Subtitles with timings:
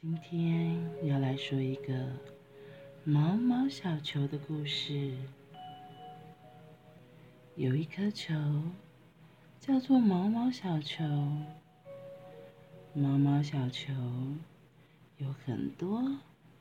[0.00, 1.92] 今天要来说一个
[3.02, 5.12] 毛毛小球的故事。
[7.56, 8.32] 有一颗球，
[9.58, 11.04] 叫做毛毛小球。
[12.92, 13.92] 毛毛小球
[15.16, 16.00] 有很多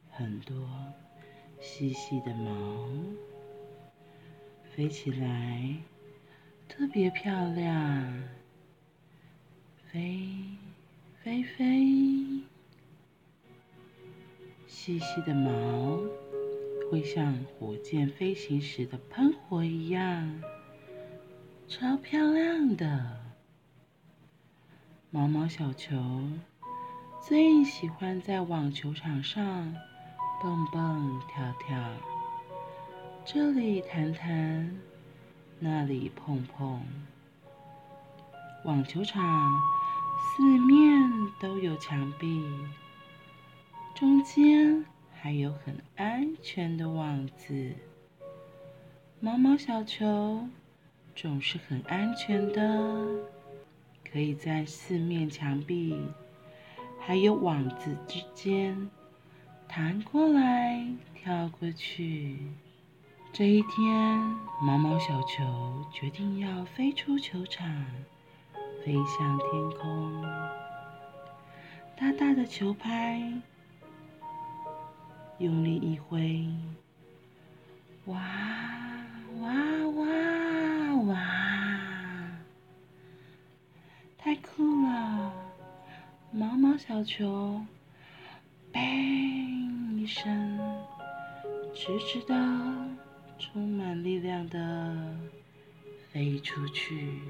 [0.09, 0.67] 很多
[1.61, 2.89] 细细的毛，
[4.73, 5.75] 飞起来
[6.67, 8.23] 特别漂亮。
[9.91, 10.27] 飞，
[11.21, 12.41] 飞飞。
[14.87, 16.00] 细细的毛
[16.89, 20.41] 会像火箭飞行时的喷火一样，
[21.68, 23.19] 超漂亮的。
[25.09, 25.97] 毛毛小球
[27.21, 29.75] 最喜欢在网球场上
[30.42, 31.78] 蹦蹦跳跳，
[33.25, 34.80] 这里弹弹，
[35.59, 36.81] 那里碰碰。
[38.64, 39.22] 网球场
[40.22, 41.11] 四面
[41.42, 42.42] 都有墙壁。
[43.97, 47.73] 中间还有很安全的网子，
[49.20, 50.48] 毛毛小球
[51.16, 53.08] 总是很安全的，
[54.08, 56.00] 可以在四面墙壁
[57.00, 58.88] 还有网子之间
[59.68, 62.38] 弹过来跳过去。
[63.34, 64.20] 这一天，
[64.62, 67.68] 毛毛小球决定要飞出球场，
[68.86, 70.22] 飞向天空。
[71.95, 73.34] 大大的球拍。
[75.40, 76.48] 用力一挥，
[78.06, 78.20] 哇
[79.40, 79.54] 哇
[79.96, 81.16] 哇哇！
[84.18, 85.32] 太酷了！
[86.32, 87.62] 毛毛小球，
[88.74, 88.80] 砰
[89.96, 90.60] 一声，
[91.76, 92.34] 直直的，
[93.38, 95.18] 充满力量的
[96.12, 97.22] 飞出去，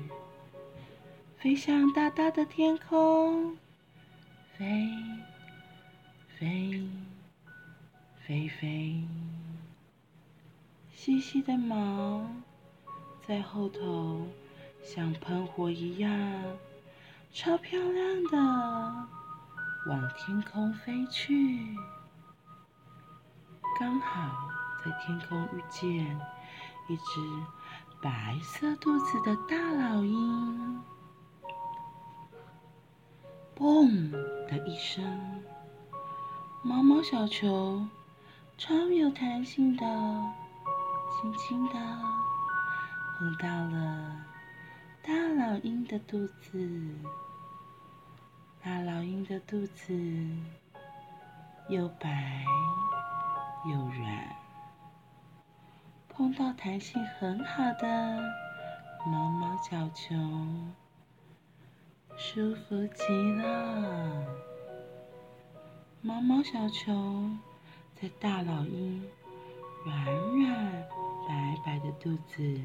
[1.37, 3.57] 飞向大大的天空，
[4.57, 4.89] 飞
[6.39, 6.81] 飞。
[8.27, 9.07] 飞飞，
[10.91, 12.21] 细细的毛
[13.25, 14.27] 在后头
[14.83, 16.11] 像喷火一样，
[17.31, 18.37] 超漂亮的，
[19.87, 21.73] 往天空飞去。
[23.79, 24.49] 刚好
[24.83, 25.89] 在天空遇见
[26.89, 27.21] 一只
[28.01, 30.83] 白色肚子的大老鹰，
[33.55, 35.41] 嘣的一声，
[36.61, 37.87] 毛毛小球。
[38.57, 39.85] 超有弹性的，
[41.11, 41.73] 轻轻的
[43.19, 44.15] 碰到了
[45.03, 46.95] 大老鹰的肚子。
[48.59, 49.93] 大老鹰的肚子
[51.69, 52.43] 又白
[53.69, 54.35] 又软，
[56.09, 58.19] 碰到弹性很好的
[59.05, 60.15] 毛毛小球，
[62.17, 64.25] 舒服极了。
[66.01, 66.91] 毛毛小球。
[67.99, 69.03] 在大老鹰
[69.83, 70.87] 软软
[71.27, 72.61] 白白的肚子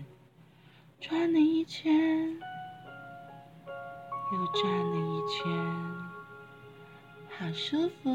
[1.00, 2.38] 转了一圈，
[4.32, 5.42] 又转了一圈，
[7.30, 8.12] 好舒服，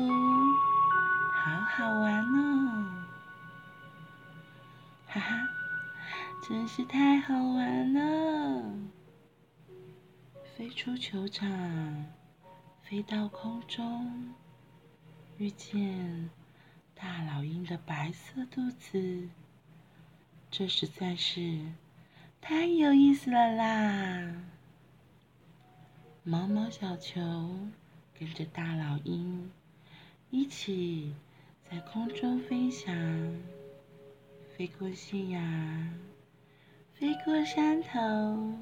[1.34, 3.04] 好好玩哦！
[5.08, 5.36] 哈哈，
[6.48, 8.64] 真是太好玩了！
[10.56, 11.50] 飞出球场，
[12.84, 14.36] 飞到空中，
[15.40, 16.30] 遇见。
[17.00, 19.30] 大老鹰的白色肚子，
[20.50, 21.62] 这实在是
[22.42, 24.34] 太有意思了啦！
[26.24, 27.22] 毛毛小球
[28.18, 29.52] 跟着大老鹰
[30.32, 31.14] 一起
[31.70, 32.92] 在空中飞翔，
[34.56, 35.94] 飞过夕阳，
[36.96, 38.58] 飞过山头，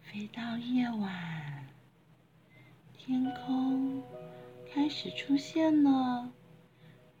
[0.00, 1.66] 飞到夜晚，
[2.96, 4.00] 天空
[4.72, 6.30] 开始出现了。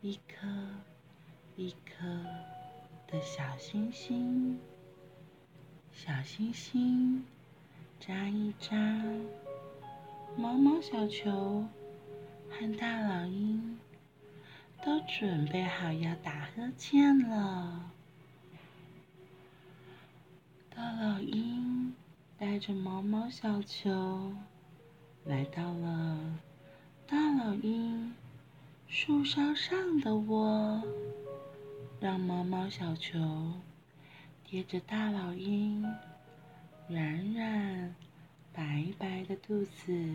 [0.02, 0.48] 一颗
[1.54, 2.04] 一颗
[3.06, 4.58] 的小星星，
[5.92, 7.24] 小星星
[8.00, 8.76] 眨一眨，
[10.36, 11.64] 毛毛小球
[12.50, 13.78] 和大老鹰
[14.84, 17.88] 都准备好要打呵欠了。
[20.74, 21.94] 大老鹰
[22.36, 24.34] 带着毛毛小球
[25.24, 26.40] 来到了
[27.06, 28.12] 大老鹰。
[28.94, 30.82] 树梢上的窝，
[31.98, 33.18] 让毛毛小球
[34.44, 35.82] 贴着大老鹰
[36.88, 37.94] 软软
[38.52, 40.14] 白白的肚子，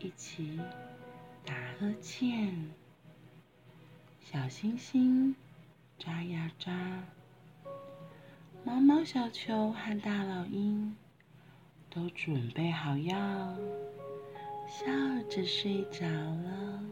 [0.00, 0.60] 一起
[1.46, 2.70] 打呵欠。
[4.20, 5.36] 小星星
[5.96, 7.04] 眨呀眨，
[8.64, 10.96] 毛毛小球和大老鹰
[11.88, 13.14] 都准备好要
[14.66, 14.86] 笑
[15.30, 16.82] 着睡着了。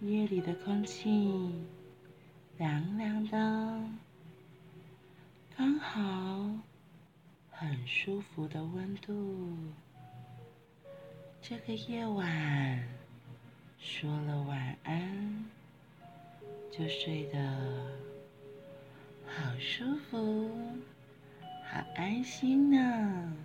[0.00, 1.52] 夜里的空气
[2.56, 3.84] 凉凉的，
[5.54, 6.58] 刚好
[7.50, 9.54] 很舒服的温度。
[11.42, 12.82] 这个夜晚
[13.78, 15.44] 说了晚安，
[16.70, 17.38] 就睡得
[19.26, 20.50] 好舒服，
[21.70, 23.36] 好安心呢。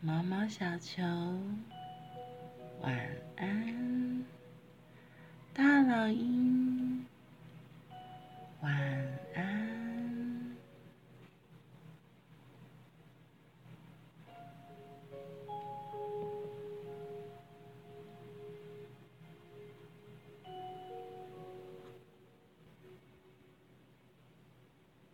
[0.00, 1.02] 毛毛小球，
[2.80, 3.25] 晚安